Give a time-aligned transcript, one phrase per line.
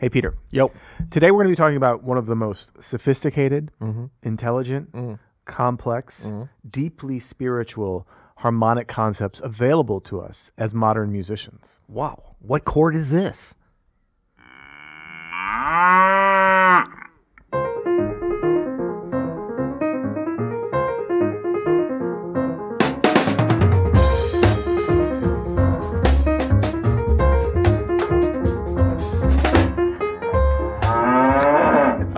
[0.00, 0.34] Hey, Peter.
[0.50, 0.74] Yep.
[1.10, 4.06] Today we're going to be talking about one of the most sophisticated, Mm-hmm.
[4.22, 6.30] intelligent, complex,
[6.68, 8.06] deeply spiritual
[8.36, 11.80] harmonic concepts available to us as modern musicians.
[11.88, 12.34] Wow.
[12.40, 13.54] What chord is this?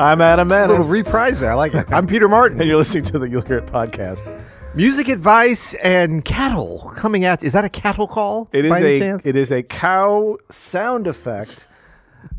[0.09, 1.51] I'm Adam A little reprise there.
[1.51, 1.85] I like it.
[1.93, 2.59] I'm Peter Martin.
[2.59, 4.43] and you're listening to the You'll Hear It podcast.
[4.75, 7.43] Music advice and cattle coming at.
[7.43, 8.49] Is that a cattle call?
[8.51, 9.27] It is by a chance?
[9.27, 11.69] it is a cow sound effect.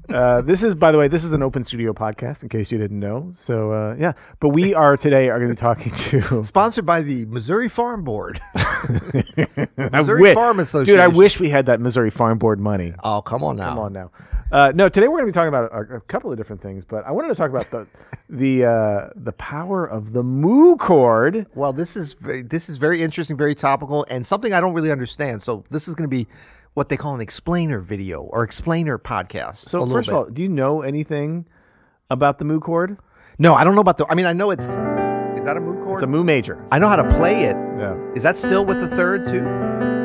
[0.10, 2.42] Uh, this is, by the way, this is an open studio podcast.
[2.42, 4.14] In case you didn't know, so uh, yeah.
[4.40, 6.44] But we are today are going to be talking to.
[6.44, 8.42] Sponsored by the Missouri Farm Board.
[8.56, 10.98] I Missouri wish- Farm dude.
[11.00, 12.96] I wish we had that Missouri Farm Board money.
[13.04, 13.70] oh, come on now.
[13.70, 14.10] Come on now.
[14.52, 16.84] Uh, no, today we're going to be talking about a, a couple of different things,
[16.84, 17.86] but I wanted to talk about the
[18.30, 21.46] the uh, the power of the moo chord.
[21.54, 24.92] Well, this is very, this is very interesting, very topical, and something I don't really
[24.92, 25.44] understand.
[25.44, 26.28] So this is going to be
[26.74, 29.70] what they call an explainer video or explainer podcast.
[29.70, 30.16] So first bit.
[30.16, 31.46] of all, do you know anything
[32.10, 32.98] about the moo chord?
[33.38, 34.08] no, I don't know about the.
[34.10, 34.66] I mean, I know it's.
[34.66, 35.98] Is that a moo chord?
[35.98, 36.66] It's a moo major.
[36.72, 37.56] I know how to play it.
[37.78, 37.98] Yeah.
[38.16, 39.99] Is that still with the third too?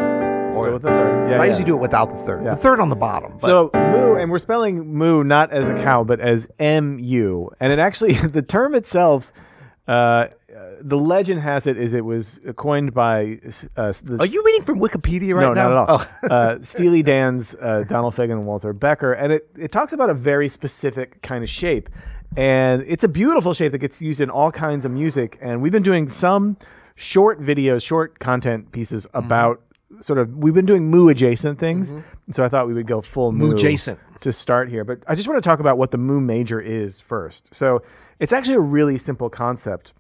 [0.63, 1.31] Still with the third.
[1.31, 1.49] Yeah, I yeah.
[1.51, 2.45] usually do it without the third.
[2.45, 2.51] Yeah.
[2.51, 3.33] The third on the bottom.
[3.33, 7.51] But So moo, and we're spelling moo not as a cow, but as M U.
[7.61, 9.33] And it actually, the term itself,
[9.87, 10.29] uh, uh,
[10.81, 13.39] the legend has it is it was coined by.
[13.77, 15.69] Uh, the, are you reading from Wikipedia right no, now?
[15.69, 16.07] not at all.
[16.23, 16.29] Oh.
[16.31, 20.15] uh, Steely Dan's uh, Donald Fagen and Walter Becker, and it, it talks about a
[20.15, 21.89] very specific kind of shape,
[22.37, 25.39] and it's a beautiful shape that gets used in all kinds of music.
[25.43, 26.57] And we've been doing some
[26.95, 29.27] short videos, short content pieces Mm-hmm.
[29.27, 29.61] about
[30.01, 33.01] sort of we've been doing moo adjacent things, and so I thought we would go
[33.01, 33.99] full moo Moo-jacent.
[34.21, 34.85] to start here.
[34.85, 37.55] But I just want to talk about what the moo major is first.
[37.55, 37.83] So
[38.21, 39.93] it's actually a really simple concept.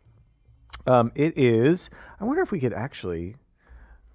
[0.87, 1.91] Um, it is.
[2.21, 3.37] I wonder if we could actually.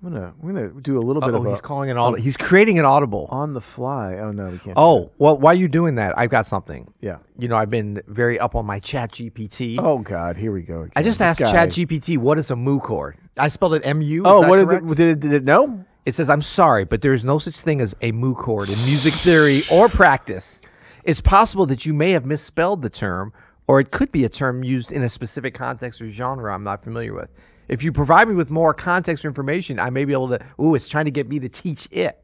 [0.01, 0.33] I'm gonna.
[0.41, 2.23] I'm gonna do a little bit Oh, of a he's calling an audible.
[2.23, 3.27] He's creating an audible.
[3.29, 4.15] on the fly.
[4.15, 4.63] Oh no, we can't.
[4.63, 6.93] do Oh, well, while you're doing that, I've got something.
[7.01, 7.17] yeah.
[7.37, 9.77] You know, I've been very up on my Chat GPT.
[9.77, 10.81] Oh God, here we go.
[10.81, 10.91] Again.
[10.95, 11.51] I just This asked guy.
[11.51, 13.17] Chat GPT, what is a mu chord?
[13.37, 14.23] I spelled it M U.
[14.25, 15.19] Oh, what did it, did it?
[15.19, 15.83] Did it know?
[16.05, 18.75] It says, I'm sorry, but there is no such thing as a mu chord in
[18.85, 20.61] music theory or practice.
[21.03, 23.33] It's possible that you may have misspelled the term,
[23.67, 26.83] or it could be a term used in a specific context or genre I'm not
[26.83, 27.29] familiar with.
[27.69, 30.39] If you provide me with more context or information, I may be able to.
[30.59, 32.21] Ooh, it's trying to get me to teach it.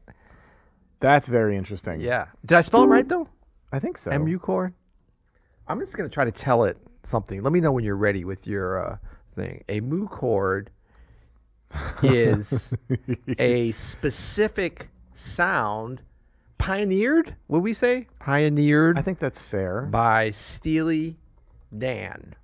[1.00, 2.00] That's very interesting.
[2.00, 2.26] Yeah.
[2.44, 3.28] Did I spell it right, though?
[3.72, 4.16] I think so.
[4.18, 4.74] MU chord?
[5.68, 7.42] I'm just going to try to tell it something.
[7.42, 8.98] Let me know when you're ready with your uh,
[9.34, 9.62] thing.
[9.68, 10.70] A mu chord
[12.02, 12.74] is
[13.38, 16.02] a specific sound
[16.58, 18.06] pioneered, would we say?
[18.18, 19.82] Pioneered I think that's fair.
[19.82, 21.16] by Steely
[21.76, 22.34] Dan.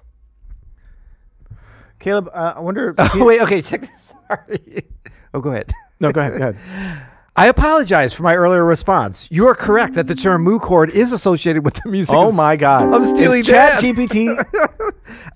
[2.03, 2.95] Caleb, uh, I wonder.
[2.99, 4.15] Oh, wait, okay, check this.
[4.29, 4.83] Sorry.
[5.33, 5.73] Oh, go ahead.
[6.01, 6.39] no, go ahead.
[6.39, 7.07] Go ahead.
[7.37, 9.27] I apologize for my earlier response.
[9.31, 12.35] You are correct that the term mu chord is associated with the music Oh of
[12.35, 12.95] my God.
[12.95, 14.37] of Steely Is Chat GPT.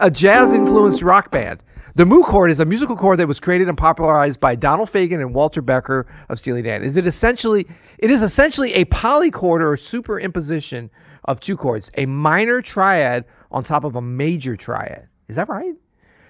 [0.01, 1.63] a jazz influenced rock band.
[1.95, 5.23] The Moo chord is a musical chord that was created and popularized by Donald Fagen
[5.23, 6.83] and Walter Becker of Steely Dan.
[6.83, 7.67] Is it essentially
[7.99, 10.91] it is essentially a polychord or superimposition
[11.25, 15.09] of two chords, a minor triad on top of a major triad.
[15.29, 15.73] Is that right?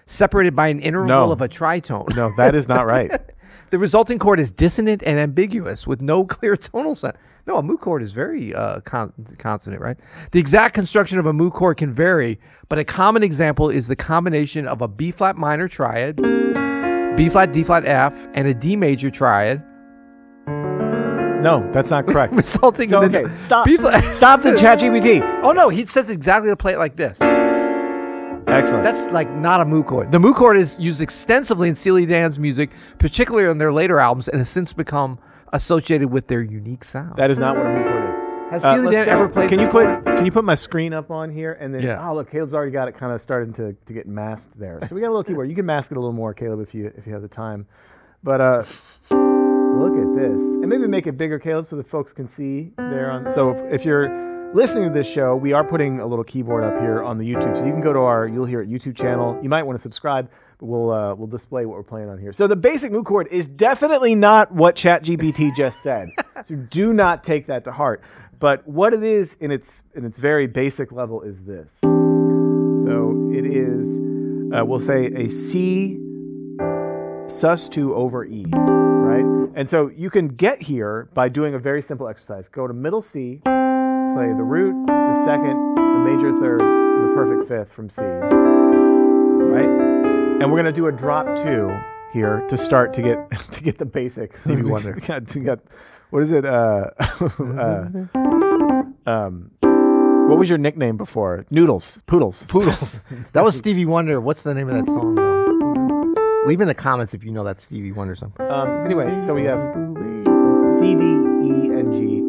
[0.06, 1.33] Separated by an interval No.
[1.33, 2.15] of a tritone.
[2.17, 3.11] no, that is not right.
[3.71, 7.15] The resulting chord is dissonant and ambiguous with no clear tonal sound.
[7.49, 9.97] No, a mu chord is very uh, con- consonant, right?
[10.31, 13.97] The exact construction of a mu chord can vary, but a common example is the
[13.97, 16.15] combination of a B flat minor triad,
[17.17, 19.65] B flat, D flat, F, and a D major triad,
[21.43, 22.33] No, that's not correct.
[22.34, 23.65] resulting So, in the okay, stop.
[23.65, 24.05] B flat.
[24.05, 25.41] Stop the Chat GPT.
[25.43, 27.19] oh no, he says exactly to play it like this.
[28.47, 28.84] Excellent.
[28.84, 30.12] That's like not a mu chord.
[30.12, 34.29] The mu chord is used extensively in Steely Dan's music, particularly on their later albums,
[34.29, 35.19] and has since become
[35.53, 37.17] associated with their unique sound.
[37.17, 38.17] that is not what a moo chord is.
[38.53, 39.12] Has Uh, Steely Dan go.
[39.12, 39.49] ever played?
[39.49, 40.05] Can you put?
[40.05, 41.82] Can you put my screen up on here and then?
[41.82, 42.09] Yeah.
[42.09, 44.79] Oh, look, Caleb's already got it kind of starting to, to get masked there.
[44.87, 45.49] So we got a little keyboard.
[45.49, 47.67] You can mask it a little more, Caleb, if you if you have the time.
[48.23, 48.62] But uh,
[49.11, 53.11] look at this, and maybe make it bigger, Caleb, so the folks can see there.
[53.11, 54.06] On so if, if you're
[54.54, 57.56] listening to this show, we are putting a little keyboard up here on the YouTube,
[57.56, 59.38] so you can go to our You'll Hear It YouTube channel.
[59.43, 62.32] You might want to subscribe, but we'll uh, we'll display what we're playing on here.
[62.32, 66.08] So the basic mood chord is definitely not what ChatGPT just said.
[66.44, 68.02] so do not take that to heart.
[68.38, 71.78] But what it is in its in its very basic level is this.
[71.82, 73.98] So it is,
[74.54, 75.98] uh, we'll say a C
[77.26, 79.50] sus2 over E, right?
[79.56, 82.48] And so you can get here by doing a very simple exercise.
[82.48, 83.40] Go to middle C,
[84.17, 88.01] play the root, the second, the major third, and the perfect fifth from C.
[88.01, 89.69] Right?
[90.41, 91.71] And we're gonna do a drop two
[92.15, 94.41] here to start to get to get the basics.
[94.41, 94.95] Stevie Wonder.
[94.95, 95.59] we got, we got
[96.09, 96.47] what is it?
[96.47, 97.89] Uh, uh,
[99.07, 101.45] um, what was your nickname before?
[101.51, 103.01] Noodles, poodles, Poodles.
[103.35, 104.19] that was Stevie Wonder.
[104.19, 105.15] What's the name of that song?
[105.17, 106.47] Though?
[106.47, 108.33] Leave in the comments if you know that Stevie Wonder song.
[108.39, 109.61] Um, anyway, so we have
[110.81, 112.23] C, D, E, and G,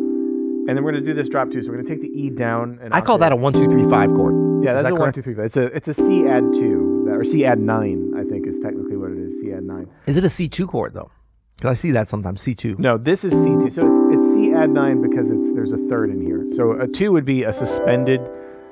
[0.67, 1.61] and then we're gonna do this drop two.
[1.63, 2.79] So we're gonna take the E down.
[2.81, 4.63] And I call that a one, two, three, five chord.
[4.63, 5.45] yeah, that's that a one, two, three, five.
[5.45, 8.13] It's a it's a C add two or C add nine.
[8.17, 9.39] I think is technically what it is.
[9.39, 9.87] C add nine.
[10.05, 11.11] Is it a C two chord though?
[11.55, 12.41] Because I see that sometimes.
[12.41, 12.75] C two.
[12.77, 13.69] No, this is C two.
[13.69, 16.45] So it's, it's C add nine because it's there's a third in here.
[16.51, 18.21] So a two would be a suspended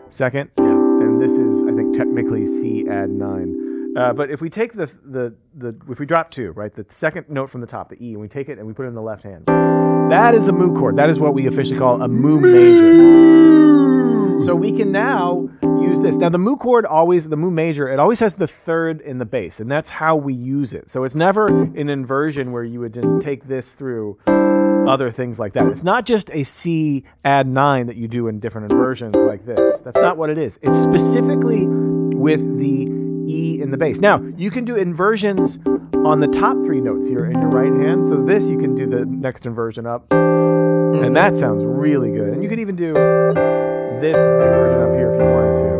[0.09, 0.65] second, Yeah.
[0.65, 3.74] and this is I think technically C add nine.
[3.95, 7.29] Uh, but if we take the the the if we drop two, right, the second
[7.29, 8.95] note from the top, the E, and we take it and we put it in
[8.95, 9.45] the left hand,
[10.11, 10.97] that is a mu chord.
[10.97, 14.43] That is what we officially call a mu major.
[14.43, 16.17] So we can now use this.
[16.17, 19.25] Now the mu chord always the mu major, it always has the third in the
[19.25, 20.89] bass, and that's how we use it.
[20.89, 24.19] So it's never an inversion where you would take this through
[24.87, 25.65] other things like that.
[25.67, 29.79] It's not just a C add nine that you do in different inversions like this.
[29.81, 30.59] That's not what it is.
[30.61, 32.94] It's specifically with the
[33.27, 33.99] E in the bass.
[33.99, 35.59] Now, you can do inversions
[36.05, 38.05] on the top three notes here in your right hand.
[38.05, 40.11] So this you can do the next inversion up.
[40.11, 41.13] And mm-hmm.
[41.13, 42.29] that sounds really good.
[42.29, 45.75] And you could even do this inversion up here if you wanted to.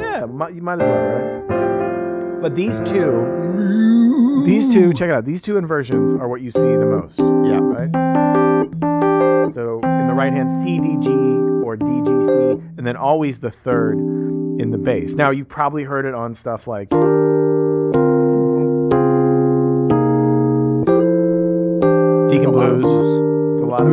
[0.00, 2.40] Yeah, you might as well, right?
[2.40, 5.24] But these two, these two, check it out.
[5.24, 7.58] These two inversions are what you see the most, Yeah.
[7.60, 7.90] right?
[9.52, 12.32] So in the right hand, C, D, G, or D, G, C,
[12.76, 13.98] and then always the third
[14.58, 15.14] in the bass.
[15.14, 16.90] Now you've probably heard it on stuff like
[22.28, 22.84] Deacon Blues.
[23.54, 23.88] It's a lot of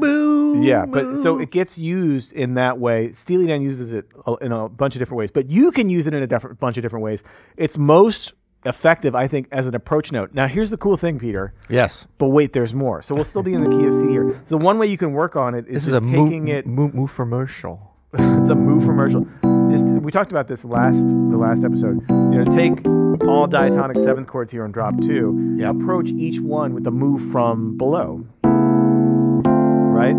[0.00, 0.64] blues.
[0.64, 3.12] Yeah, but so it gets used in that way.
[3.12, 4.06] Steely Dan uses it
[4.40, 6.76] in a bunch of different ways, but you can use it in a different bunch
[6.76, 7.22] of different ways.
[7.56, 8.32] It's most
[8.64, 10.34] effective, I think, as an approach note.
[10.34, 11.54] Now, here's the cool thing, Peter.
[11.70, 12.08] Yes.
[12.18, 13.00] But wait, there's more.
[13.00, 14.40] So we'll still be in the key of C here.
[14.44, 16.54] So one way you can work on it is This is just a taking move,
[16.56, 16.66] it.
[16.66, 17.94] move, move commercial.
[18.14, 19.26] it's a move commercial.
[19.70, 22.04] Just we talked about this last the last episode.
[22.08, 22.86] You know, take
[23.26, 25.56] all diatonic seventh chords here and drop two.
[25.58, 25.70] Yeah.
[25.70, 28.24] Approach each one with a move from below.
[28.44, 30.14] Right.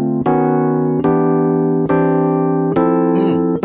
[3.16, 3.58] Mm.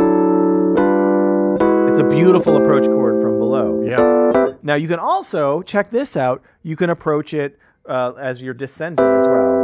[1.91, 3.83] It's a beautiful approach chord from below.
[3.83, 4.55] Yeah.
[4.63, 6.43] Now you can also check this out.
[6.63, 9.62] You can approach it uh, as you're descending as well.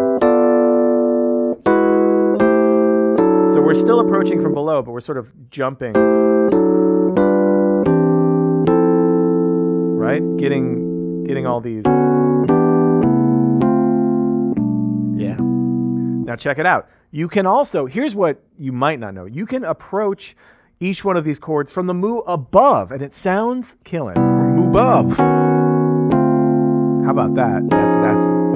[3.58, 5.92] So we're still approaching from below, but we're sort of jumping.
[9.96, 10.22] Right?
[10.36, 11.82] Getting getting all these.
[15.20, 15.38] Yeah.
[15.40, 16.88] Now check it out.
[17.10, 19.24] You can also, here's what you might not know.
[19.24, 20.36] You can approach
[20.78, 24.14] each one of these chords from the mu above, and it sounds killing.
[24.54, 25.16] Move above.
[25.16, 27.68] How about that?
[27.68, 28.47] That's that's.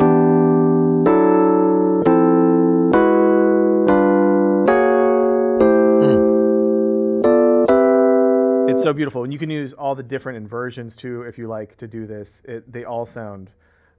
[8.83, 11.77] It's so beautiful, and you can use all the different inversions too if you like
[11.77, 12.43] to do this.
[12.45, 13.49] It, they all sound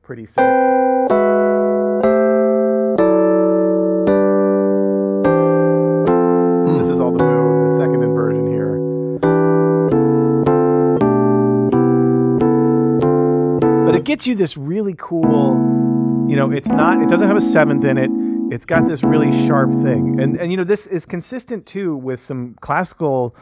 [0.01, 0.43] pretty sick.
[6.75, 8.75] This is all the move, the second inversion here.
[13.85, 17.41] But it gets you this really cool, you know, it's not, it doesn't have a
[17.41, 18.11] seventh in it.
[18.53, 20.19] It's got this really sharp thing.
[20.19, 23.33] And, and you know, this is consistent too with some classical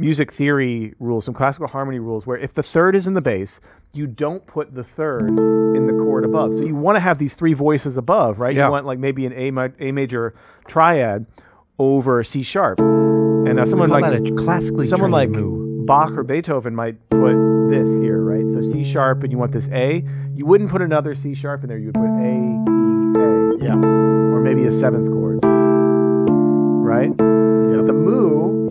[0.00, 3.60] music theory rules, some classical harmony rules, where if the third is in the bass,
[3.92, 6.54] you don't put the third in the chord above.
[6.54, 8.56] So you want to have these three voices above, right?
[8.56, 8.66] Yeah.
[8.66, 10.34] You want like maybe an A, mi- A major
[10.66, 11.26] triad
[11.78, 12.80] over C sharp.
[12.80, 15.86] And uh, someone like a classically someone like move.
[15.86, 17.34] Bach or Beethoven might put
[17.70, 18.48] this here, right?
[18.52, 20.04] So C sharp, and you want this A.
[20.34, 21.78] You wouldn't put another C sharp in there.
[21.78, 23.74] You would put A, E, A, Yeah.
[23.76, 27.16] or maybe a seventh chord, right?
[27.16, 28.68] But the mu,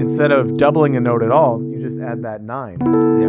[0.00, 2.78] instead of doubling a note at all, you just add that nine.
[2.80, 3.28] Yeah.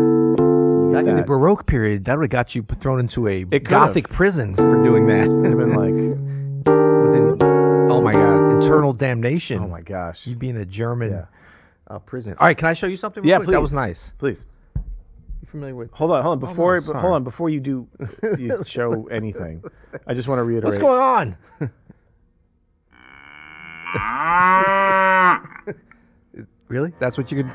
[0.94, 1.24] Back in the.
[1.25, 3.63] Baroque period, that would have got you thrown into a could've.
[3.63, 5.28] Gothic prison for doing that.
[5.28, 5.94] It'd have been like,
[6.63, 7.38] Within,
[7.92, 9.60] oh my God, internal damnation.
[9.63, 10.25] oh my gosh.
[10.28, 11.25] You'd be in a German Yeah.
[11.88, 12.36] uh, prison.
[12.40, 13.24] All right, can I show you something?
[13.24, 13.50] real Yeah, quick?
[13.51, 14.13] That was nice.
[14.18, 15.92] Please You familiar with?
[15.92, 16.40] hold on, hold on.
[16.40, 17.88] Before, no, hold on, before you do,
[18.38, 19.63] you show anything,
[20.08, 20.74] I just want to reiterate.
[20.74, 21.38] What's going on?
[26.72, 26.94] really?
[27.00, 27.51] That's what you could.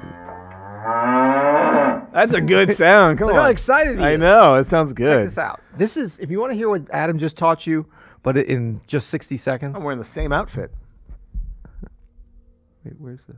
[2.12, 3.18] That's a good sound.
[3.18, 3.42] Come Look on.
[3.42, 4.20] how excited he I is.
[4.20, 5.06] know it sounds good.
[5.08, 5.26] Check good.
[5.26, 5.60] this out.
[5.76, 7.86] This is if you want to hear what Adam just taught you
[8.22, 9.76] but in just 60 seconds.
[9.76, 10.72] I'm wearing the same outfit.
[12.84, 13.36] Wait, where's the?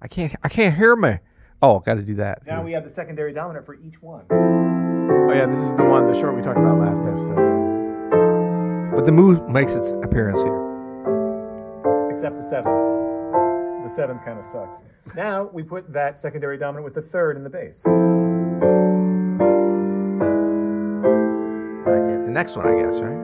[0.00, 0.34] I can't.
[0.42, 1.18] I can't hear me.
[1.62, 2.44] Oh, got to do that.
[2.46, 4.24] Now we have the secondary dominant for each one.
[4.30, 7.36] Oh yeah, this is the one, the short we talked about last episode.
[8.94, 12.08] But the move makes its appearance here.
[12.10, 12.91] Except the seventh.
[13.82, 14.82] The seventh kind of sucks.
[15.16, 17.82] Now we put that secondary dominant with the third in the bass.
[22.22, 23.18] The next one, I guess, right?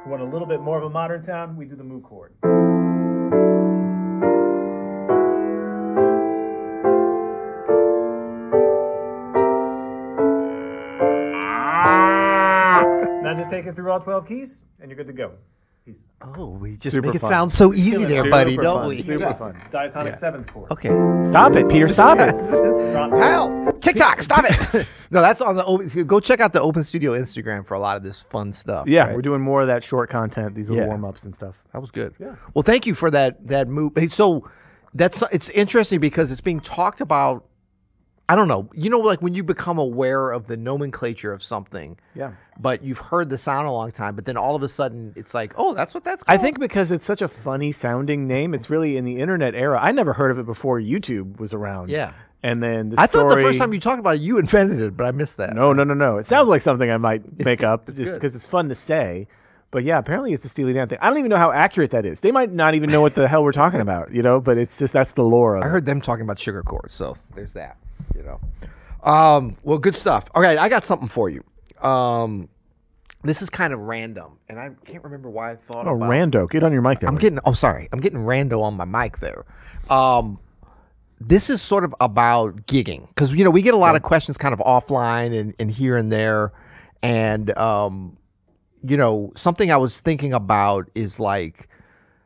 [0.00, 2.02] If we want a little bit more of a modern sound, we do the mu
[2.02, 2.34] chord.
[13.22, 15.32] Now just take it through all 12 keys, and you're good to go.
[15.86, 16.02] Peace.
[16.36, 17.30] Oh, we just Super make it fun.
[17.30, 19.02] sound so easy there, Super buddy, fun, don't we?
[19.02, 19.32] Super Yeah.
[19.34, 19.56] fun.
[19.70, 20.18] Diatonic Yeah.
[20.18, 20.72] seventh chord.
[20.72, 20.88] Okay.
[21.24, 21.86] Stop it, Peter.
[21.86, 22.34] Stop it.
[23.20, 24.88] Hell, TikTok, stop it.
[25.12, 25.86] no, that's on the open.
[26.08, 28.88] Go check out the Open Studio Instagram for a lot of this fun stuff.
[28.88, 29.14] Yeah, right?
[29.14, 30.88] we're doing more of that short content, these little Yeah.
[30.88, 31.62] warm ups and stuff.
[31.72, 32.14] That was good.
[32.18, 32.34] Yeah.
[32.52, 33.92] Well, thank you for that that move.
[33.94, 34.42] Hey, So
[34.92, 37.44] that's it's interesting because it's being talked about.
[38.28, 38.68] I don't know.
[38.74, 42.32] You know, like when you become aware of the nomenclature of something, Yeah.
[42.58, 45.32] but you've heard the sound a long time, but then all of a sudden it's
[45.32, 46.24] like, oh, that's what that's.
[46.26, 49.78] I think because it's such a funny sounding name, it's really in the internet era.
[49.80, 51.90] I never heard of it before YouTube was around.
[51.90, 52.12] Yeah.
[52.42, 54.96] And then the I thought the first time you talked about it, you invented it,
[54.96, 55.54] but I missed that.
[55.54, 56.18] No, no, no, no.
[56.18, 58.14] It sounds like something I might make up just good.
[58.14, 59.28] because it's fun to say.
[59.72, 60.98] But yeah, apparently it's the Steely Dan thing.
[61.00, 62.20] I don't even know how accurate that is.
[62.20, 64.40] They might not even know what the hell we're talking about, you know.
[64.40, 65.70] But it's just that's the lore of I it.
[65.70, 67.76] heard them talking about sugar chords, so there's that.
[68.14, 68.40] You know.
[69.10, 70.24] Um, well, good stuff.
[70.34, 71.44] Okay, I got something for you.
[71.80, 72.48] Um,
[73.22, 76.10] this is kind of random, and I can't remember why I thought Oh, about.
[76.10, 77.08] Rando, get on your mic there.
[77.08, 77.38] I'm getting.
[77.44, 77.88] Oh, sorry.
[77.92, 79.44] I'm getting rando on my mic there.
[79.90, 80.38] Um,
[81.20, 84.36] this is sort of about gigging because you know we get a lot of questions
[84.36, 86.52] kind of offline and, and here and there,
[87.02, 88.16] and um,
[88.82, 91.68] you know something I was thinking about is like,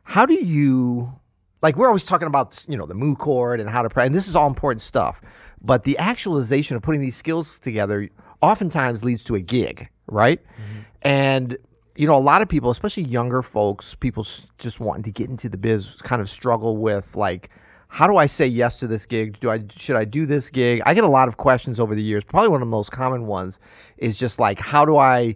[0.03, 1.13] how do you
[1.61, 4.15] like we're always talking about you know the moo chord and how to play, and
[4.15, 5.21] this is all important stuff,
[5.61, 8.09] but the actualization of putting these skills together
[8.41, 10.43] oftentimes leads to a gig, right?
[10.43, 10.79] Mm-hmm.
[11.03, 11.57] And
[11.95, 14.25] you know, a lot of people, especially younger folks, people
[14.57, 17.49] just wanting to get into the biz, kind of struggle with like,
[17.89, 19.39] how do I say yes to this gig?
[19.39, 20.81] Do I should I do this gig?
[20.85, 22.23] I get a lot of questions over the years.
[22.23, 23.59] Probably one of the most common ones
[23.97, 25.35] is just like, how do I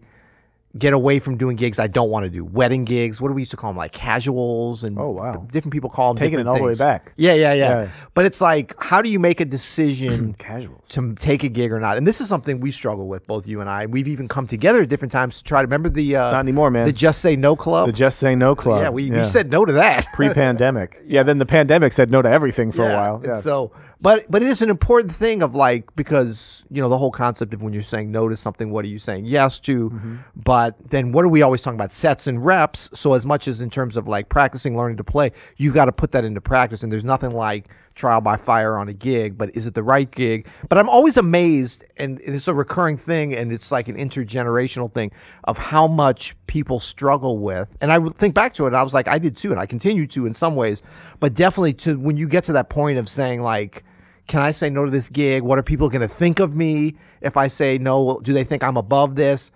[0.77, 2.43] get away from doing gigs I don't want to do?
[2.43, 3.21] Wedding gigs.
[3.21, 3.77] What do we used to call them?
[3.77, 5.47] Like casuals and Oh, wow.
[5.51, 7.13] different people call them Taking it all the way back.
[7.15, 7.89] Yeah, yeah, yeah, Yeah.
[8.13, 10.33] But it's like, how do you make a decision?
[10.37, 10.87] Casuals.
[10.89, 11.97] to take a gig or not.
[11.97, 13.85] And this is something we struggle with, both you and I.
[13.85, 16.69] We've even come together at different times to try to remember the uh, Not anymore,
[16.71, 16.85] man.
[16.85, 17.87] the Just Say No Club.
[17.87, 18.81] The Just Say No Club.
[18.81, 21.01] yeah, we, we said no to that pre-pandemic.
[21.07, 23.21] yeah, then the pandemic said no to everything for a while.
[23.23, 23.35] Yeah.
[23.39, 23.71] So,
[24.01, 27.53] but but it is an important thing of like because you know the whole concept
[27.53, 29.89] of when you're saying no to something, what are you saying yes to?
[29.89, 30.15] Mm-hmm.
[30.35, 31.91] But then what are we always talking about?
[31.91, 32.89] Sets and reps.
[32.93, 35.91] So as much as in terms of like practicing, learning to play, you got to
[35.91, 36.83] put that into practice.
[36.83, 39.37] And there's nothing like trial by fire on a gig.
[39.37, 40.47] But is it the right gig?
[40.69, 45.11] But I'm always amazed, and it's a recurring thing, and it's like an intergenerational thing
[45.45, 47.67] of how much people struggle with.
[47.81, 49.65] And I would think back to it, I was like, I did too, and I
[49.65, 50.81] continue to in some ways.
[51.19, 53.83] But definitely to when you get to that point of saying like
[54.27, 55.43] can I say no to this gig?
[55.43, 58.19] What are people going to think of me if I say no?
[58.23, 59.51] Do they think I'm above this?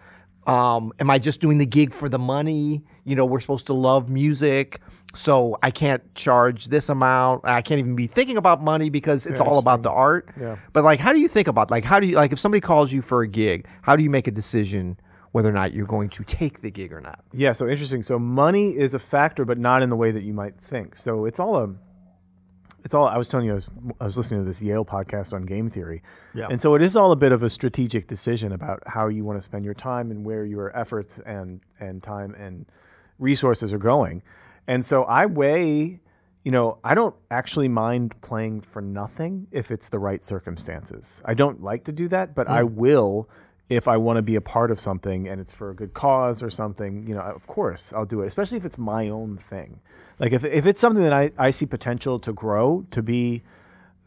[0.46, 2.84] Um, am I just doing the gig for the money?
[3.10, 4.82] You know, we're supposed to love music,
[5.16, 7.42] so I can't charge this amount.
[7.44, 10.30] I can't even be thinking about money because it's all about the art.
[10.40, 10.58] Yeah.
[10.74, 12.92] But like, how do you think about like how do you like if somebody calls
[12.92, 13.68] you for a gig?
[13.82, 15.00] How do you make a decision
[15.32, 17.24] whether or not you're going to take the gig or not?
[17.34, 18.04] Yeah, so interesting.
[18.04, 20.96] So money is a factor, but not in the way that you might think.
[20.96, 21.74] So it's all a,
[22.84, 23.08] it's all.
[23.08, 23.68] I was telling you, I was
[24.00, 26.04] I was listening to this Yale podcast on game theory,
[26.36, 26.48] Yeah.
[26.52, 29.40] and so it is all a bit of a strategic decision about how you want
[29.40, 32.68] to spend your time and where your efforts and and time and
[33.20, 34.24] resources are going.
[34.68, 36.00] And so I weigh,
[36.44, 41.22] you know, I don't actually mind playing for nothing if it's the right circumstances.
[41.26, 43.30] I don't like to do that, but I will
[43.70, 46.42] if I want to be a part of something and it's for a good cause
[46.42, 49.80] or something, you know, of course I'll do it, especially if it's my own thing.
[50.18, 53.44] Like if, if it's something that I, I see potential to grow, to be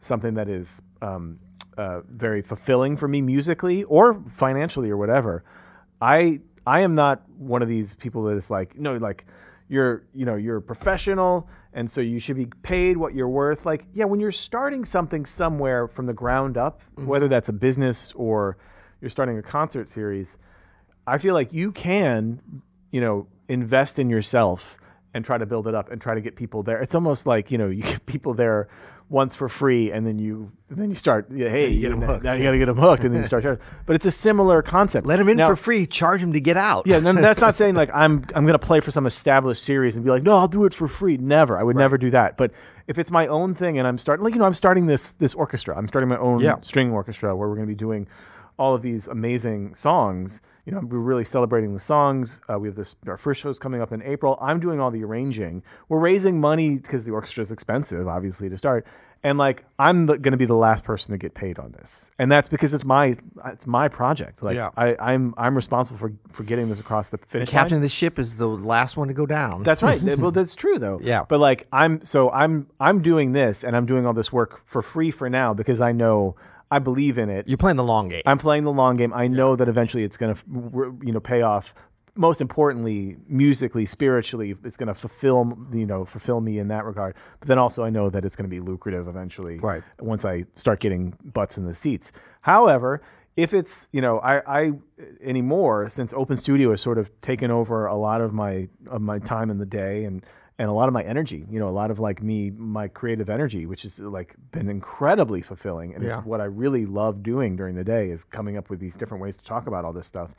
[0.01, 1.39] something that is um,
[1.77, 5.45] uh, very fulfilling for me musically or financially or whatever,
[6.01, 9.25] I I am not one of these people that is like, no, like
[9.69, 13.65] you're you know you're a professional and so you should be paid what you're worth.
[13.65, 17.07] Like yeah, when you're starting something somewhere from the ground up, mm-hmm.
[17.07, 18.57] whether that's a business or
[19.01, 20.37] you're starting a concert series,
[21.07, 22.39] I feel like you can,
[22.91, 24.77] you know, invest in yourself
[25.13, 26.81] and try to build it up and try to get people there.
[26.81, 28.67] It's almost like you know you get people there
[29.09, 31.27] once for free, and then you then you start.
[31.31, 33.21] Hey, you get 'em now- hooked, Now you got to get them hooked, and then
[33.21, 33.63] you start charging.
[33.85, 35.05] But it's a similar concept.
[35.05, 35.85] Let them in Now- for free.
[35.85, 36.87] Charge them to get out.
[36.87, 40.03] yeah, no, that's not saying like I'm I'm gonna play for some established series and
[40.05, 41.17] be like, no, I'll do it for free.
[41.17, 42.37] Never, I would never do that.
[42.37, 42.51] But
[42.87, 45.33] if it's my own thing and I'm starting, like you know, I'm starting this this
[45.35, 45.77] orchestra.
[45.77, 46.55] I'm starting my own Yeah.
[46.61, 48.07] string orchestra where we're gonna be doing
[48.63, 50.41] all of these amazing songs.
[50.65, 52.39] You know, we're really celebrating the songs.
[52.49, 54.37] Uh, we have this our first show's coming up in April.
[54.41, 55.61] I'm doing all the arranging.
[55.89, 58.87] We're raising money because the orchestra is expensive, obviously, to start.
[59.25, 62.31] And like, I'm going to be the last person to get paid on this, and
[62.31, 64.43] that's because it's my it's my project.
[64.43, 64.69] Like, Yeah.
[64.77, 67.61] I, I'm I'm responsible for for getting this across the finish line.
[67.61, 69.63] Captain of the ship is the last one to go down.
[69.63, 70.01] That's right.
[70.17, 70.99] well, that's true though.
[71.03, 71.23] Yeah.
[71.27, 74.81] But like I'm so I'm I'm doing this and I'm doing all this work for
[74.81, 76.35] free for now because I know
[76.73, 77.47] I believe in it.
[77.47, 78.23] You're playing the long game.
[78.25, 79.13] I'm playing the long game.
[79.13, 81.75] I know that eventually it's going to you know pay off.
[82.15, 87.15] Most importantly, musically, spiritually, it's going to fulfill you know fulfill me in that regard.
[87.39, 89.59] But then also, I know that it's going to be lucrative eventually.
[89.59, 89.83] Right.
[89.99, 92.11] Once I start getting butts in the seats.
[92.41, 93.03] However,
[93.37, 94.71] if it's you know I, I
[95.21, 99.19] anymore since Open Studio has sort of taken over a lot of my of my
[99.19, 100.25] time in the day and
[100.63, 103.29] and a lot of my energy, you know, a lot of like me, my creative
[103.29, 105.93] energy, which has like been incredibly fulfilling.
[105.93, 106.17] And Yeah.
[106.17, 109.21] it's what I really love doing during the day is coming up with these different
[109.21, 110.31] ways to talk about all this stuff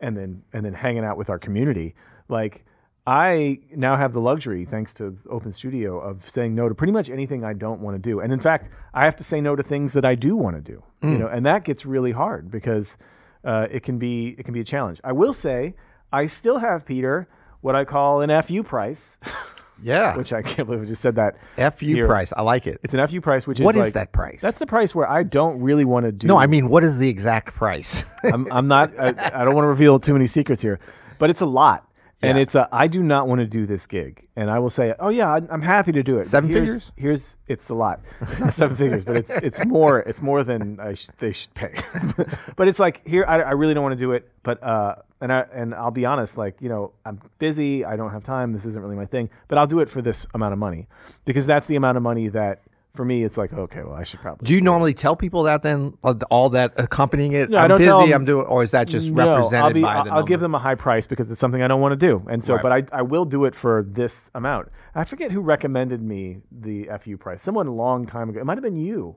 [0.00, 1.94] and then and then hanging out with our community.
[2.28, 2.64] Like
[3.08, 7.08] I now have the luxury, thanks to Open Studio, of saying no to pretty much
[7.10, 8.20] anything I don't want to do.
[8.20, 10.62] And in fact, I have to say no to things that I do want to
[10.62, 10.82] do.
[11.02, 12.98] You know, and that gets really hard because
[13.44, 15.00] uh, it can be it can be a challenge.
[15.04, 15.74] I will say
[16.12, 17.28] I still have Peter
[17.62, 19.18] what I call an FU price,
[19.82, 20.16] yeah.
[20.16, 21.36] which I can't believe I just said that.
[21.76, 22.06] FU here.
[22.06, 22.32] price.
[22.36, 22.80] I like it.
[22.82, 24.40] It's an FU price, which What is is like- that price?
[24.40, 26.26] That's the price where I don't really want to do.
[26.26, 28.04] no, I mean, what is the exact price?
[28.24, 28.92] I'm, I'm not.
[28.98, 30.78] I, I don't want to reveal too many secrets here,
[31.18, 31.88] but it's a lot,
[32.22, 32.68] and it's a.
[32.72, 35.60] I do not want to do this gig, and I will say, oh yeah, I'm
[35.60, 36.26] happy to do it.
[36.26, 36.92] Seven here's, figures?
[36.96, 38.00] Here's it's a lot.
[38.20, 40.00] It's not seven figures, but it's it's more.
[40.00, 41.74] It's more than I sh- they should pay.
[42.56, 45.32] but it's like here, I, I really don't want to do it, but uh, and
[45.32, 47.84] I and I'll be honest, like you know, I'm busy.
[47.84, 48.52] I don't have time.
[48.52, 50.88] This isn't really my thing, but I'll do it for this amount of money
[51.26, 52.62] because that's the amount of money that.
[52.96, 54.46] For me, it's like okay, well, I should probably.
[54.46, 57.50] Do you normally tell people that then, uh, all that accompanying it?
[57.50, 57.88] No, I I'm don't busy.
[57.88, 60.12] tell 'em- I'm doing, or is that just No, represented I'll be, by I'll, the
[60.12, 62.42] I'll give them a high price because it's something I don't want to do, and
[62.42, 62.54] so.
[62.54, 62.62] Right.
[62.62, 64.68] But I, I will do it for this amount.
[64.94, 67.42] I forget who recommended me the fu price.
[67.42, 68.40] Someone a long time ago.
[68.40, 69.14] It might have been you.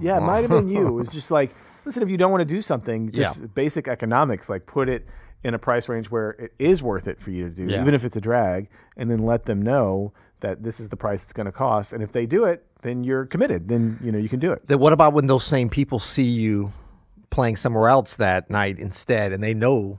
[0.00, 0.88] Yeah, it might have been you.
[0.88, 3.46] It was just like, listen, if you don't want to do something, just Yeah.
[3.54, 5.06] basic economics, like put it
[5.44, 7.80] in a price range where it is worth it for you to do, Yeah.
[7.80, 11.22] even if it's a drag, and then let them know that this is the price
[11.22, 11.92] it's going to cost.
[11.92, 13.68] And if they do it, then you're committed.
[13.68, 14.66] Then you know you can do it.
[14.66, 16.72] Then what about when those same people see you
[17.30, 19.98] playing somewhere else that night instead, and they know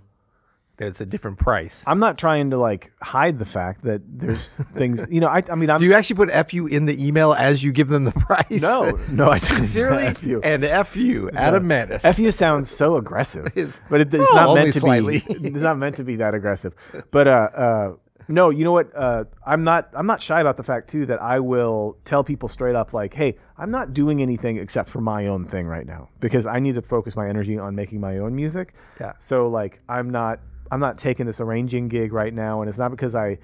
[0.77, 1.83] that it's a different price?
[1.85, 5.05] I'm not trying to like hide the fact that there's things.
[5.11, 7.63] You know, I, I mean, I'm Do you actually put FU in the email as
[7.63, 8.61] you give them the price?
[8.61, 9.37] No, no, I.
[9.51, 10.41] Sincerely, FU.
[10.43, 12.01] and FU, Adam Maness.
[12.15, 15.19] FU sounds so aggressive, It's- but it, it's well, not meant to slightly.
[15.19, 15.33] be.
[15.49, 16.73] It's not meant to be that aggressive.
[17.11, 17.93] But uh, uh,
[18.31, 18.89] no, you know what?
[18.95, 19.89] Uh, I'm not.
[19.93, 23.13] I'm not shy about the fact too that I will tell people straight up, like,
[23.13, 26.75] "Hey, I'm not doing anything except for my own thing right now because I need
[26.75, 29.13] to focus my energy on making my own music." Yeah.
[29.19, 30.39] So like, I'm not.
[30.71, 33.37] I'm not taking this arranging gig right now, and it's not because I,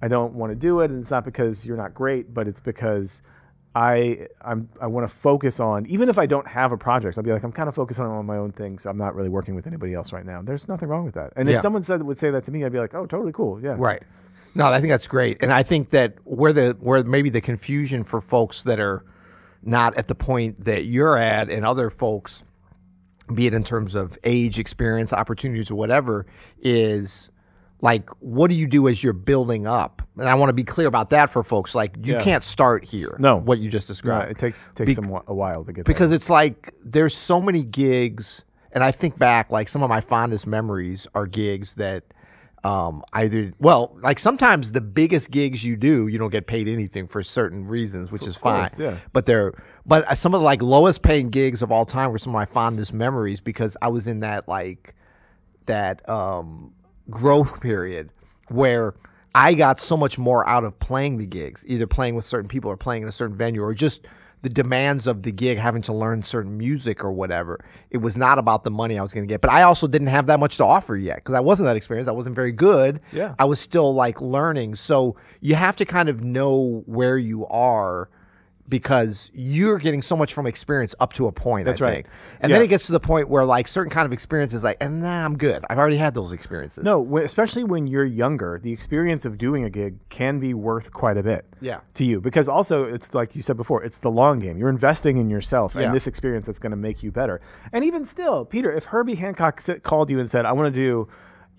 [0.00, 2.60] I don't want to do it, and it's not because you're not great, but it's
[2.60, 3.20] because
[3.74, 7.22] I I'm I want to focus on even if I don't have a project, I'll
[7.22, 9.54] be like I'm kind of focusing on my own thing, so I'm not really working
[9.54, 10.42] with anybody else right now.
[10.42, 11.32] There's nothing wrong with that.
[11.36, 11.56] And Yeah.
[11.56, 13.76] if someone said would say that to me, I'd be like, oh, totally cool, yeah.
[13.78, 14.02] Right.
[14.54, 18.02] No, I think that's great, and I think that where the where maybe the confusion
[18.04, 19.04] for folks that are
[19.62, 22.42] not at the point that you're at, and other folks,
[23.32, 26.26] be it in terms of age, experience, opportunities, or whatever,
[26.60, 27.30] is
[27.82, 30.02] like what do you do as you're building up?
[30.18, 31.74] And I want to be clear about that for folks.
[31.74, 32.22] Like you Yeah.
[32.22, 33.16] can't start here.
[33.18, 33.36] No.
[33.36, 34.30] what you just described.
[34.30, 38.44] it takes takes Bec- a while to get because it's like there's so many gigs
[38.72, 42.04] and i think back like some of my fondest memories are gigs that
[42.62, 47.06] um, either well like sometimes the biggest gigs you do you don't get paid anything
[47.06, 48.98] for certain reasons which is fine yeah.
[49.12, 49.54] but they're
[49.86, 52.34] but uh, some of the like lowest paying gigs of all time were some of
[52.34, 54.94] my fondest memories because i was in that like
[55.66, 56.74] that um,
[57.08, 58.12] growth period
[58.48, 58.94] where
[59.34, 62.70] I got so much more out of playing the gigs, either playing with certain people
[62.70, 64.06] or playing in a certain venue or just
[64.42, 67.62] the demands of the gig, having to learn certain music or whatever.
[67.90, 70.08] It was not about the money I was going to get, but I also didn't
[70.08, 72.08] have that much to offer yet because I wasn't that experienced.
[72.08, 73.00] I wasn't very good.
[73.12, 73.34] Yeah.
[73.38, 74.76] I was still like learning.
[74.76, 78.08] So you have to kind of know where you are
[78.70, 81.66] because you're getting so much from experience up to a point.
[81.66, 81.94] That's I right.
[81.96, 82.06] think.
[82.40, 84.78] And then it gets to the point where like certain kind of experience is like,
[84.80, 85.64] and nah, I'm good.
[85.68, 86.82] I've already had those experiences.
[86.84, 91.18] No, especially when you're younger, the experience of doing a gig can be worth quite
[91.18, 91.44] a bit.
[91.60, 91.80] Yeah.
[91.94, 94.56] To you, because also it's like you said before, it's the long game.
[94.56, 95.82] You're investing in yourself Yeah.
[95.82, 97.40] and this experience that's going to make you better.
[97.72, 100.80] And even still, Peter, if Herbie Hancock sit, called you and said, "I want to
[100.80, 101.08] do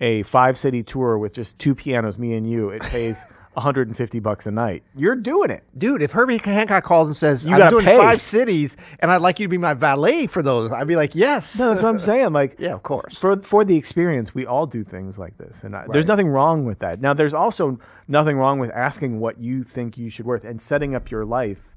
[0.00, 4.46] a five city tour with just two pianos, me and you," it pays 150 bucks
[4.46, 4.82] a night.
[4.94, 5.62] You're doing it.
[5.76, 7.96] Dude, if Herbie Hancock calls and says, You I'm gotta doing pay.
[7.98, 11.14] five cities and I'd like you to be my valet for those, I'd be like,
[11.14, 11.58] yes.
[11.58, 12.32] No, that's what I'm saying.
[12.32, 13.18] Like, Yeah, of course.
[13.18, 16.64] For for the experience, we all do things like this, and I, there's nothing wrong
[16.64, 17.00] with that.
[17.00, 20.94] Now, there's also nothing wrong with asking what you think you should worth and setting
[20.94, 21.74] up your life,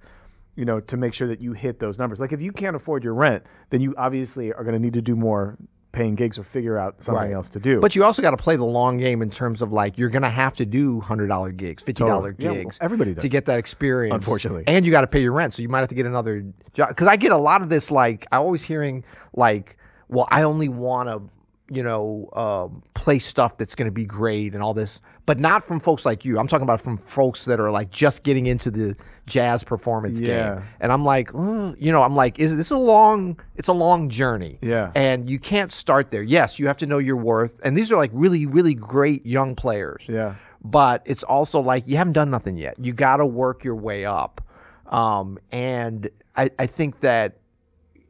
[0.55, 2.19] you know, to make sure that you hit those numbers.
[2.19, 5.01] Like, if you can't afford your rent, then you obviously are going to need to
[5.01, 5.57] do more
[5.95, 7.34] paying gigs or figure out something Right.
[7.34, 7.79] else to do.
[7.79, 10.29] But you also got to play the long game in terms of like you're gonna
[10.29, 12.45] have to do hundred dollar gigs, fifty dollar Totally.
[12.45, 12.77] Yeah, well, gigs.
[12.81, 13.21] everybody does.
[13.23, 14.13] to get that experience.
[14.13, 14.63] Unfortunately.
[14.67, 16.89] and you got to pay your rent, so you might have to get another job.
[16.89, 17.89] Because I get a lot of this.
[17.89, 19.03] Like I always hearing
[19.34, 19.77] like,
[20.10, 21.21] well, I only want to,
[21.69, 25.80] you know, um, play stuff that's gonna be great and all this, but not from
[25.80, 26.38] folks like you.
[26.38, 30.56] I'm talking about from folks that are like just getting into the jazz performance Yeah.
[30.56, 30.63] game.
[30.80, 33.39] And I'm like, you know, I'm like, is this a long?
[33.56, 34.60] It's a long journey.
[34.62, 34.91] Yeah.
[34.95, 36.21] And you can't start there.
[36.23, 37.60] Yes, you have to know your worth.
[37.63, 40.06] And these are like really, really great young players.
[40.08, 40.36] Yeah.
[40.63, 42.75] But it's also like you haven't done nothing yet.
[42.80, 44.41] You got to work your way up.
[44.88, 47.38] Um, and I, I think that,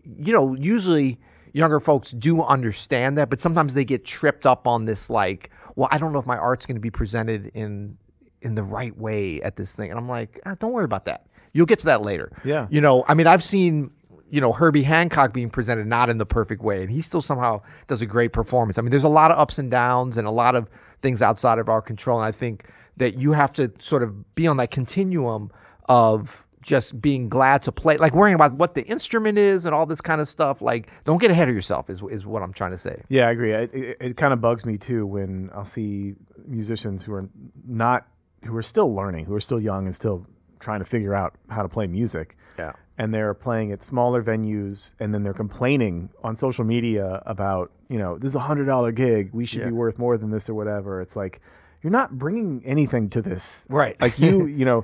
[0.04, 1.20] you know, usually
[1.56, 5.88] younger folks do understand that, but sometimes they get tripped up on this, like, well,
[5.89, 7.98] I don't know if my art's going to be presented in
[8.41, 9.89] in the right way at this thing.
[9.89, 11.26] And I'm like, ah, don't worry about that.
[11.54, 12.32] You'll get to that later.
[12.44, 12.68] Yeah.
[12.70, 13.91] You know, I mean, I've seen,
[14.30, 17.62] you know, Herbie Hancock being presented not in the perfect way, and he still somehow
[17.88, 18.78] does a great performance.
[18.78, 20.70] I mean, there's a lot of ups and downs and a lot of
[21.02, 22.20] things outside of our control.
[22.20, 22.65] And I think
[22.98, 25.52] that you have to sort of be on that continuum
[25.88, 29.86] of just being glad to play, like worrying about what the instrument is and all
[29.86, 30.63] this kind of stuff.
[30.63, 33.04] Like, don't get ahead of yourself, is, is what I'm trying to say.
[33.08, 33.54] Yeah, I agree.
[33.54, 36.15] It, it, it kind of bugs me too when I'll see
[36.47, 37.30] musicians who are
[37.67, 38.08] not,
[38.43, 40.25] who are still learning, who are still young and still
[40.60, 42.36] trying to figure out how to play music.
[42.58, 42.71] Yeah.
[42.97, 47.99] And they're playing at smaller venues, and then they're complaining on social media about, you
[47.99, 49.30] know, this is a hundred dollar gig.
[49.34, 49.67] We should Yeah.
[49.67, 50.99] be worth more than this or whatever.
[51.01, 51.41] It's like
[51.84, 54.01] you're not bringing anything to this, Right.
[54.01, 54.84] Like you, you know.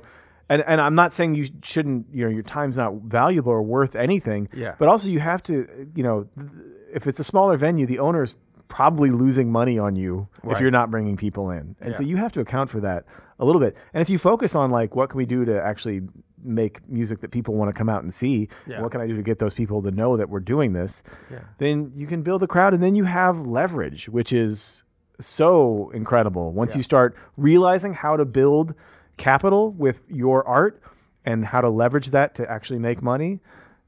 [0.52, 3.94] And, and I'm not saying you shouldn't, you know, your time's not valuable or worth
[3.96, 4.48] anything.
[4.54, 4.74] Yeah.
[4.78, 6.28] But also, you have to, you know,
[6.92, 8.34] if it's a smaller venue, the owner's
[8.68, 12.32] probably losing money on you if you're not bringing people in, and so you have
[12.32, 13.04] to account for that
[13.38, 13.76] a little bit.
[13.92, 16.00] And if you focus on like what can we do to actually
[16.42, 18.80] make music that people want to come out and see, Yeah.
[18.80, 21.40] what can I do to get those people to know that we're doing this, Yeah.
[21.58, 24.82] then you can build a crowd, and then you have leverage, which is
[25.20, 26.78] so incredible once Yeah.
[26.78, 28.74] you start realizing how to build
[29.22, 30.82] capital with your art
[31.24, 33.38] and how to leverage that to actually make money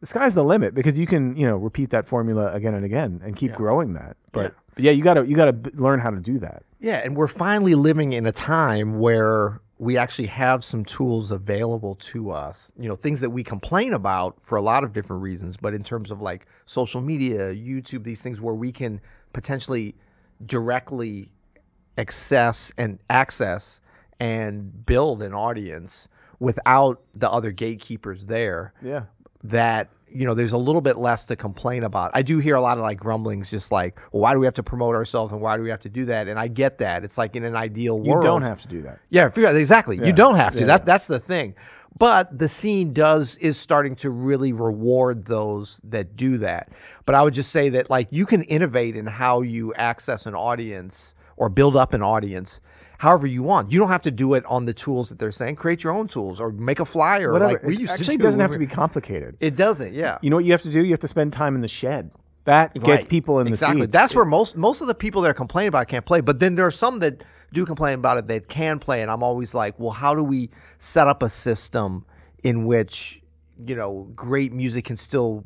[0.00, 3.20] the sky's the limit because you can you know repeat that formula again and again
[3.24, 3.56] and keep Yeah.
[3.56, 4.58] growing that but Yeah.
[4.74, 7.26] but yeah you gotta you gotta b- learn how to do that Yeah, and we're
[7.46, 12.72] finally living in a time where we actually have some tools available to us.
[12.78, 15.82] You know, things that we complain about for a lot of different reasons, but in
[15.82, 19.00] terms of like social media, YouTube, these things where we can
[19.32, 19.94] potentially
[20.44, 21.32] directly
[21.96, 23.80] access and access
[24.24, 26.08] and build an audience
[26.38, 29.04] without the other gatekeepers there yeah
[29.44, 32.12] that you know there's a little bit less to complain about.
[32.14, 34.54] I do hear a lot of like grumblings, just like, well, why do we have
[34.54, 36.28] to promote ourselves and why do we have to do that?
[36.28, 37.04] And I get that.
[37.04, 39.98] It's like in an ideal you world, you don't have to do that Yeah, exactly.
[39.98, 40.06] Yeah.
[40.06, 40.60] You don't have to.
[40.60, 40.84] Yeah, That yeah.
[40.84, 41.54] that's the thing.
[41.96, 46.70] But the scene does is starting to really reward those that do that.
[47.06, 50.34] But I would just say that like you can innovate in how you access an
[50.34, 52.60] audience or build up an audience
[53.04, 53.70] however you want.
[53.70, 55.56] You don't have to do it on the tools that they're saying.
[55.56, 58.22] Create your own tools or make a flyer whatever like we it used actually to
[58.22, 60.18] doesn't have to be complicated It doesn't, yeah.
[60.22, 62.10] you know what you have to do you have to spend time in the shed
[62.44, 63.08] that gets Right.
[63.08, 63.82] people in the exactly.
[63.82, 63.92] seats.
[63.92, 66.20] That's where most most of the people that are complaining about it can't play.
[66.20, 69.22] But then there are some that do complain about it that can play, and I'm
[69.22, 72.04] always like, well, how do we set up a system
[72.42, 73.22] in which
[73.66, 75.44] you know great music can still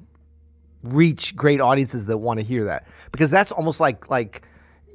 [0.83, 2.87] reach great audiences that want to hear that?
[3.13, 4.43] Because that's almost like like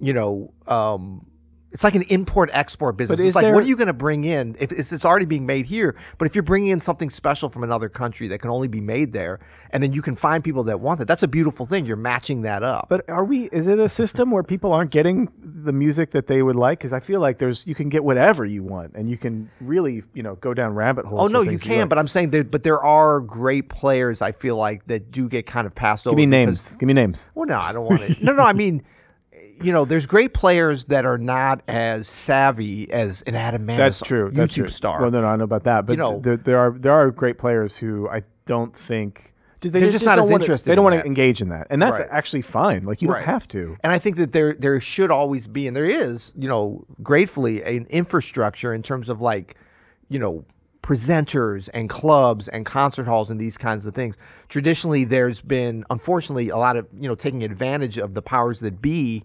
[0.02, 0.52] you know.
[0.68, 1.26] Um,
[1.74, 3.20] it's like an import export business.
[3.20, 4.56] It's like, there- what are you going to bring in?
[4.60, 7.64] If it's, it's already being made here, but if you're bringing in something special from
[7.64, 9.40] another country that can only be made there,
[9.72, 11.86] and then you can find people that want it, that's a beautiful thing.
[11.86, 12.86] You're matching that up.
[12.90, 13.46] But are we?
[13.46, 16.78] Is it a system where people aren't getting the music that they would like?
[16.78, 20.04] Because I feel like there's you can get whatever you want, and you can really
[20.14, 21.22] you know go down rabbit holes.
[21.22, 21.90] Oh no, you can, like.
[21.90, 22.52] but I'm saying that.
[22.52, 24.22] But there are great players.
[24.22, 26.20] I feel like that do get kind of passed give over.
[26.22, 26.76] Give me because- names.
[26.78, 27.32] Give me names.
[27.34, 28.22] Well, no, I don't want it.
[28.22, 28.84] no, no, I mean,
[29.64, 34.02] you know, there's great players that are not as savvy as an Adam Maness That's
[34.02, 34.30] true.
[34.32, 34.68] YouTube That's true.
[34.70, 35.02] star.
[35.02, 37.10] Well, no, no, I know about that, but You know- there, there are there are
[37.12, 40.76] great players who I don't think they They're just not don't as wanna- interested They
[40.76, 41.02] don't in want that.
[41.04, 42.10] to engage in that, and that's Right.
[42.12, 42.84] actually fine.
[42.84, 43.20] Like you Right.
[43.20, 43.78] don't have to.
[43.82, 47.64] And I think that there there should always be, and there is, you know, gratefully
[47.64, 49.56] an infrastructure in terms of like,
[50.10, 50.44] you know,
[50.82, 54.18] presenters and clubs and concert halls and these kinds of things.
[54.50, 58.82] Traditionally, there's been, unfortunately, a lot of you know taking advantage of the powers that
[58.82, 59.24] be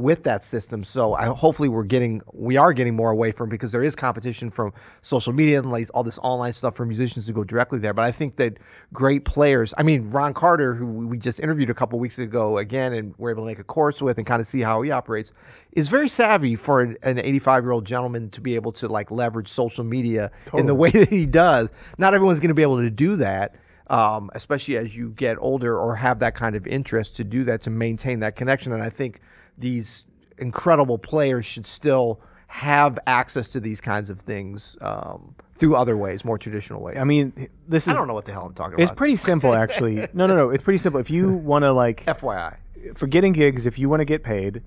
[0.00, 0.82] with that system.
[0.82, 4.50] So I hopefully we're getting we are getting more away from because there is competition
[4.50, 7.92] from social media and like all this online stuff for musicians to go directly there.
[7.92, 8.58] But I think that
[8.92, 12.92] great players, I mean Ron Carter, who we just interviewed a couple weeks ago again,
[12.92, 15.32] and we're able to make a course with and kind of see how he operates,
[15.72, 19.10] is very savvy for an, an 85 year old gentleman to be able to like
[19.10, 21.70] leverage social media in the way that he does.
[21.98, 23.56] Not everyone's going to be able to do that.
[23.88, 27.62] Um, especially as you get older or have that kind of interest to do that
[27.62, 28.72] to maintain that connection.
[28.72, 29.20] And I think
[29.60, 30.04] these
[30.38, 36.24] incredible players should still have access to these kinds of things um, through other ways,
[36.24, 36.96] more traditional ways.
[36.98, 37.32] I mean,
[37.68, 37.92] this is.
[37.92, 38.82] I don't know what the hell I'm talking about.
[38.82, 39.96] it's pretty simple actually.
[40.12, 40.50] no, no, no.
[40.50, 41.00] It's pretty simple.
[41.00, 42.56] If you want to like FYI.
[42.96, 44.62] for getting gigs, if you want to get paid,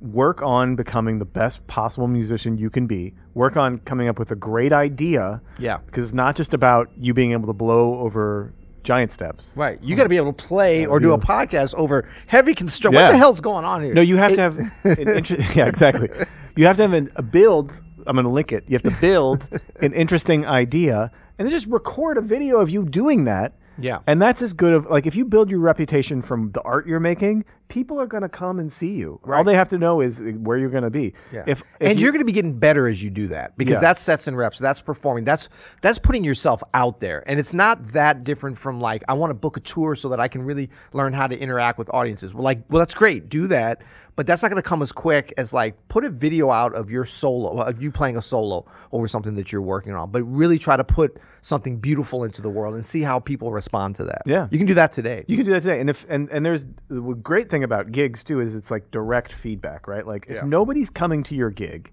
[0.00, 3.14] work on becoming the best possible musician you can be.
[3.34, 5.40] Work on coming up with a great idea.
[5.58, 5.78] Yeah.
[5.86, 9.56] Because it's not just about you being able to blow over giant steps.
[9.56, 9.82] Right.
[9.82, 13.02] You got to be able to play or do a podcast over heavy construction.
[13.02, 13.94] What the hell's going on here?
[13.94, 16.08] No, you have to have an inter- yeah, exactly.
[16.56, 17.80] You have to have an, a build.
[18.06, 18.64] I'm going to link it.
[18.66, 19.48] You have to build
[19.80, 23.54] an interesting idea and then just record a video of you doing that.
[23.78, 24.00] Yeah.
[24.06, 27.00] And that's as good of like if you build your reputation from the art you're
[27.00, 29.18] making, people are going to come and see you.
[29.26, 31.14] All they have to know is uh, where you're going to be.
[31.32, 31.44] Yeah.
[31.46, 33.76] If, if and you, are going to be getting better as you do that because
[33.76, 33.80] Yeah.
[33.80, 34.58] that's sets and reps.
[34.58, 35.24] That's performing.
[35.24, 35.48] That's
[35.80, 39.34] that's putting yourself out there, and it's not that different from like I want to
[39.34, 42.34] book a tour so that I can really learn how to interact with audiences.
[42.34, 43.30] Well, like, well, that's great.
[43.30, 43.82] Do that,
[44.16, 46.90] but that's not going to come as quick as like put a video out of
[46.90, 50.10] your solo, of you playing a solo over something that you're working on.
[50.10, 53.96] But really try to put something beautiful into the world and see how people respond
[53.96, 54.22] to that.
[54.26, 54.48] Yeah.
[54.50, 55.24] you can do that today.
[55.26, 58.22] You can do that today, and if and and there's the great thing about gigs
[58.24, 60.06] too is it's like direct feedback, right?
[60.06, 60.42] Like if Yeah.
[60.44, 61.92] nobody's coming to your gig,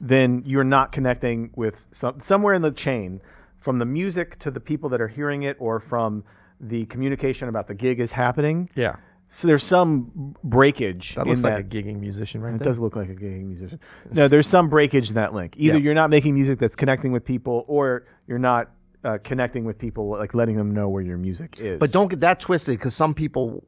[0.00, 3.20] then you're not connecting with some somewhere in the chain,
[3.58, 6.22] from the music to the people that are hearing it, or from
[6.60, 8.68] the communication about the gig is happening.
[8.74, 8.96] yeah,
[9.28, 11.14] So there's some breakage.
[11.16, 11.54] that looks that.
[11.54, 12.64] like a gigging musician right It there.
[12.64, 13.78] does look like a gigging musician.
[14.12, 15.54] No, there's some breakage in that link.
[15.56, 15.84] Either Yeah.
[15.84, 18.70] you're not making music that's connecting with people, or you're not
[19.04, 21.78] uh, connecting with people, like letting them know where your music is.
[21.78, 23.64] But don't get that twisted because some people,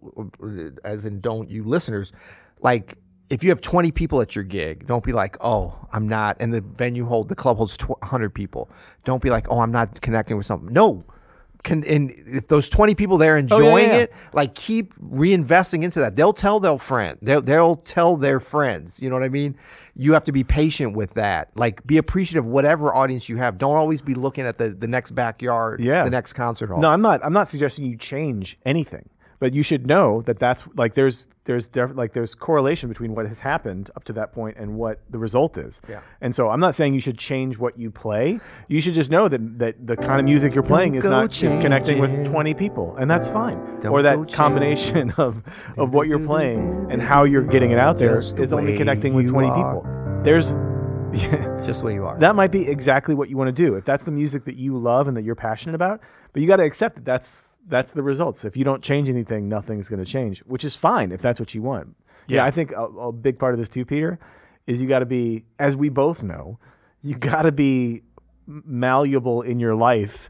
[0.84, 2.12] as in don't you listeners,
[2.60, 2.96] like
[3.30, 6.52] if you have 20 people at your gig, don't be like, oh, I'm not, and
[6.52, 8.68] the venue hold, the club holds tw- 100 people.
[9.04, 10.72] Don't be like, oh, I'm not connecting with something.
[10.72, 11.04] No.
[11.62, 13.96] Can, and if those 20 people there oh, enjoying yeah.
[13.96, 16.16] it, like keep reinvesting into that.
[16.16, 17.18] They'll tell their friend.
[17.20, 19.00] They'll, they'll tell their friends.
[19.00, 19.56] You know what I mean?
[19.94, 21.50] You have to be patient with that.
[21.56, 23.58] Like be appreciative of whatever audience you have.
[23.58, 26.04] Don't always be looking at the, the next backyard, Yeah.
[26.04, 26.80] the next concert hall.
[26.80, 27.20] No, I'm not.
[27.24, 29.08] I'm not suggesting you change anything,
[29.40, 33.26] but you should know that that's like there's there's def- like there's correlation between what
[33.26, 35.80] has happened up to that point and what the result is.
[35.88, 36.00] Yeah.
[36.20, 38.38] And so I'm not saying you should change what you play.
[38.68, 41.42] You should just know that that the kind of music you're playing is go not
[41.42, 43.56] is connecting with 20 people, and that's fine.
[43.80, 45.42] Don't or go that combination of
[45.76, 48.72] of what you're playing and how you're getting it out there Just the is only
[48.72, 49.56] way connecting with you 20 are.
[49.56, 50.22] people.
[50.22, 50.54] There's
[51.66, 52.16] Just the way you are.
[52.20, 54.78] that might be exactly what you want to do if that's the music that you
[54.78, 56.00] love and that you're passionate about
[56.32, 59.48] but you got to accept that that's that's the results if you don't change anything
[59.48, 61.94] nothing's going to change which is fine if that's what you want
[62.26, 62.44] yeah, Yeah.
[62.46, 64.18] i think a, a big part of this too peter
[64.66, 66.58] is you got to be as we both know
[67.02, 68.02] you got to be
[68.46, 70.28] malleable in your life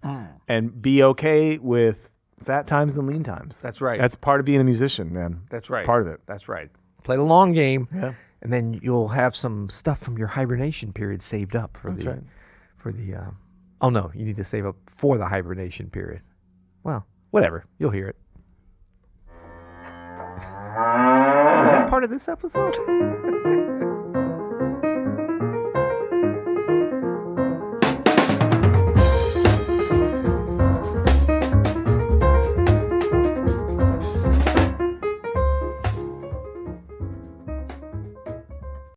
[0.49, 2.11] and be okay with
[2.43, 4.01] fat times and lean times That's right.
[4.01, 5.87] that's part of being a musician man That's It's right.
[5.87, 6.69] part of it That's right.
[7.03, 7.89] Play the long game.
[7.95, 8.13] Yeah.
[8.43, 12.11] And then you'll have some stuff from your hibernation period saved up for That's the
[12.11, 12.23] right.
[12.77, 13.37] for the um,
[13.81, 16.21] oh no, you need to save up for the hibernation period.
[16.83, 17.65] Well, whatever.
[17.79, 18.17] You'll hear it.
[20.71, 22.77] Is that part of this episode?